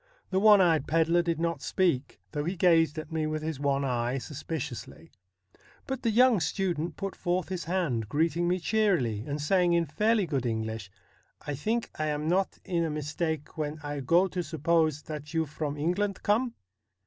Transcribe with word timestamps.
The 0.31 0.39
one 0.39 0.61
eyed 0.61 0.87
pedlar 0.87 1.21
did 1.21 1.39
not 1.39 1.61
speak, 1.61 2.19
though 2.31 2.43
he 2.45 2.55
gazed 2.55 2.97
at 2.97 3.11
me 3.11 3.27
with 3.27 3.43
his 3.43 3.59
one 3.59 3.85
eye 3.85 4.17
suspiciously; 4.17 5.11
but 5.85 6.01
the 6.01 6.09
young 6.09 6.39
student 6.39 6.97
put 6.97 7.15
forth 7.15 7.49
his 7.49 7.65
hand, 7.65 8.09
greeting 8.09 8.47
me 8.47 8.57
cheerily, 8.59 9.23
and 9.27 9.39
saying 9.39 9.73
in 9.73 9.85
fairly 9.85 10.25
good 10.25 10.47
English:' 10.47 10.89
I 11.45 11.53
think 11.53 11.91
I 11.99 12.07
am 12.07 12.27
not 12.27 12.57
in 12.65 12.83
a 12.83 12.89
mistake 12.89 13.59
when 13.59 13.77
I 13.83 13.99
go 13.99 14.27
to 14.29 14.41
suppose 14.41 15.03
that 15.03 15.35
you 15.35 15.45
from 15.45 15.77
England 15.77 16.23
come 16.23 16.55